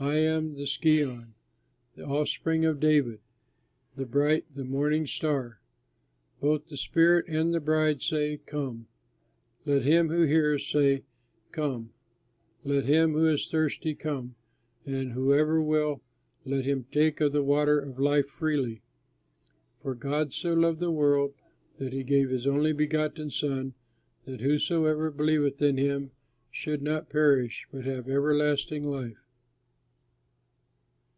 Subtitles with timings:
[0.00, 1.34] I am the Scion
[1.96, 3.18] and Offspring of David,
[3.96, 5.60] the bright, the Morning Star.
[6.40, 8.86] Both the Spirit and the Bride say, 'Come.'
[9.66, 11.02] Let him who hears say,
[11.50, 11.90] 'Come,'
[12.62, 14.36] let him who is thirsty come,
[14.86, 16.00] and whoever will,
[16.44, 18.82] let him take of the water of life freely."
[19.82, 21.34] "For God so loved the world,
[21.78, 23.74] that he gave his only begotten Son,
[24.26, 26.12] that whosoever believeth in him,
[26.52, 29.18] should not perish, but have everlasting life."